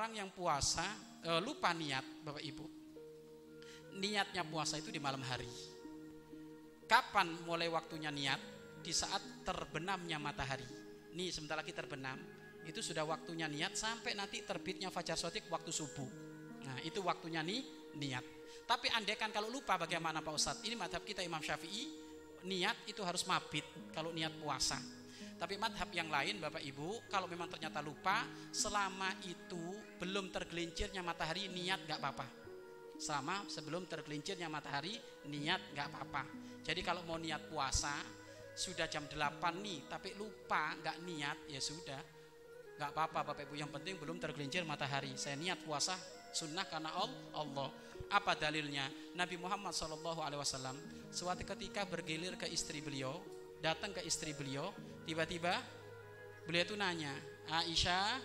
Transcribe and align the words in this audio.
orang 0.00 0.16
yang 0.16 0.32
puasa 0.32 0.96
e, 1.20 1.30
lupa 1.44 1.76
niat 1.76 2.24
Bapak 2.24 2.40
Ibu. 2.40 2.64
Niatnya 4.00 4.48
puasa 4.48 4.80
itu 4.80 4.88
di 4.88 4.96
malam 4.96 5.20
hari. 5.20 5.52
Kapan 6.88 7.44
mulai 7.44 7.68
waktunya 7.68 8.08
niat? 8.08 8.40
Di 8.80 8.96
saat 8.96 9.44
terbenamnya 9.44 10.16
matahari. 10.16 10.64
Nih 11.12 11.28
sebentar 11.28 11.60
lagi 11.60 11.76
terbenam, 11.76 12.16
itu 12.64 12.80
sudah 12.80 13.04
waktunya 13.04 13.44
niat 13.44 13.76
sampai 13.76 14.16
nanti 14.16 14.40
terbitnya 14.40 14.88
fajar 14.88 15.20
sotik 15.20 15.44
waktu 15.52 15.68
subuh. 15.68 16.08
Nah 16.64 16.80
itu 16.80 17.04
waktunya 17.04 17.44
nih 17.44 17.92
niat. 18.00 18.24
Tapi 18.64 18.88
andaikan 18.96 19.28
kalau 19.28 19.52
lupa 19.52 19.76
bagaimana 19.76 20.24
Pak 20.24 20.32
Ustadz? 20.32 20.64
Ini 20.64 20.80
madhab 20.80 21.04
kita 21.04 21.20
Imam 21.20 21.44
Syafi'i, 21.44 21.92
niat 22.48 22.88
itu 22.88 23.04
harus 23.04 23.28
mabit 23.28 23.92
kalau 23.92 24.16
niat 24.16 24.32
puasa. 24.40 24.80
Tapi 25.40 25.56
madhab 25.56 25.88
yang 25.96 26.12
lain 26.12 26.36
Bapak 26.36 26.60
Ibu, 26.60 27.08
kalau 27.08 27.24
memang 27.24 27.48
ternyata 27.48 27.80
lupa, 27.80 28.28
selama 28.52 29.08
itu 29.24 29.72
belum 29.96 30.28
tergelincirnya 30.28 31.00
matahari, 31.00 31.48
niat 31.48 31.88
gak 31.88 31.96
apa-apa. 31.96 32.28
Selama 33.00 33.48
sebelum 33.48 33.88
tergelincirnya 33.88 34.52
matahari, 34.52 35.00
niat 35.32 35.72
gak 35.72 35.88
apa-apa. 35.88 36.28
Jadi 36.60 36.84
kalau 36.84 37.00
mau 37.08 37.16
niat 37.16 37.48
puasa, 37.48 38.04
sudah 38.52 38.84
jam 38.92 39.08
8 39.08 39.16
nih, 39.64 39.88
tapi 39.88 40.12
lupa 40.20 40.76
gak 40.76 41.00
niat, 41.08 41.48
ya 41.48 41.56
sudah. 41.56 42.04
Gak 42.76 42.92
apa-apa 42.92 43.32
Bapak 43.32 43.48
Ibu, 43.48 43.56
yang 43.56 43.72
penting 43.72 43.96
belum 43.96 44.20
tergelincir 44.20 44.68
matahari. 44.68 45.16
Saya 45.16 45.40
niat 45.40 45.64
puasa 45.64 45.96
sunnah 46.36 46.68
karena 46.68 46.92
Allah. 47.32 47.72
Apa 48.12 48.36
dalilnya? 48.36 48.92
Nabi 49.16 49.40
Muhammad 49.40 49.72
SAW 49.72 50.04
suatu 51.08 51.42
ketika 51.56 51.88
bergilir 51.88 52.36
ke 52.36 52.44
istri 52.52 52.84
beliau, 52.84 53.16
datang 53.60 53.92
ke 53.92 54.00
istri 54.04 54.32
beliau, 54.32 54.72
tiba-tiba 55.04 55.54
beliau 56.48 56.64
itu 56.64 56.76
nanya, 56.76 57.12
Aisyah, 57.52 58.18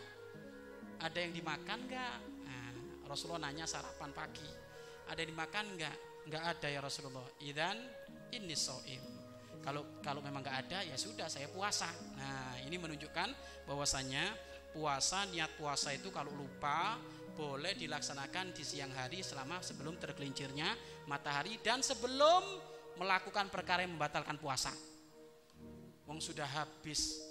ada 1.03 1.17
yang 1.19 1.35
dimakan 1.35 1.79
nggak? 1.85 2.15
Nah, 2.47 2.71
Rasulullah 3.05 3.51
nanya 3.51 3.67
sarapan 3.67 4.11
pagi, 4.15 4.47
ada 5.11 5.19
yang 5.19 5.35
dimakan 5.35 5.65
nggak? 5.75 5.97
Nggak 6.25 6.43
ada 6.57 6.67
ya 6.71 6.79
Rasulullah. 6.81 7.27
Idan 7.45 7.77
ini 8.33 8.55
soim. 8.57 9.03
Kalau 9.61 10.01
kalau 10.01 10.21
memang 10.21 10.45
nggak 10.45 10.57
ada 10.69 10.79
ya 10.85 10.97
sudah 10.97 11.29
saya 11.29 11.49
puasa. 11.49 11.89
Nah 12.17 12.57
ini 12.65 12.77
menunjukkan 12.77 13.29
bahwasanya 13.65 14.33
puasa 14.73 15.25
niat 15.29 15.57
puasa 15.57 15.93
itu 15.93 16.09
kalau 16.13 16.33
lupa 16.33 16.97
boleh 17.35 17.75
dilaksanakan 17.75 18.55
di 18.55 18.63
siang 18.63 18.93
hari 18.95 19.19
selama 19.21 19.59
sebelum 19.59 19.99
tergelincirnya 19.99 20.71
matahari 21.09 21.59
dan 21.59 21.83
sebelum 21.83 22.41
melakukan 22.95 23.51
perkara 23.51 23.83
yang 23.83 23.97
membatalkan 23.97 24.39
puasa. 24.39 24.71
Wong 26.05 26.21
sudah 26.21 26.45
habis 26.45 27.21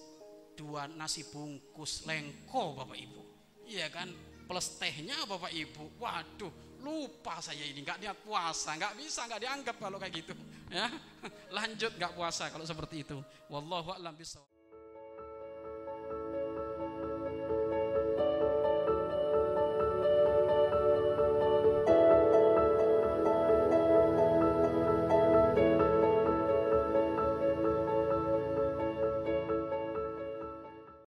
dua 0.55 0.87
nasi 0.91 1.27
bungkus 1.27 2.07
lengko 2.07 2.79
Bapak 2.79 2.99
Ibu. 2.99 3.23
Iya 3.67 3.91
kan? 3.91 4.11
Plus 4.45 4.77
tehnya 4.79 5.19
Bapak 5.27 5.51
Ibu. 5.51 5.99
Waduh, 5.99 6.53
lupa 6.83 7.41
saya 7.41 7.65
ini 7.65 7.81
nggak 7.83 7.99
niat 8.03 8.19
puasa, 8.23 8.77
nggak 8.77 8.95
bisa, 8.99 9.27
nggak 9.27 9.43
dianggap 9.43 9.77
kalau 9.81 9.99
kayak 9.99 10.15
gitu. 10.15 10.35
Ya, 10.71 10.91
lanjut 11.57 11.95
nggak 11.97 12.13
puasa 12.15 12.51
kalau 12.51 12.67
seperti 12.67 13.03
itu. 13.03 13.19
Wallahu 13.51 13.95
a'lam 13.95 14.15
bishawab. 14.15 14.54